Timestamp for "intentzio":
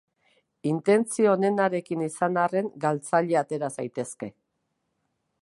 0.69-1.33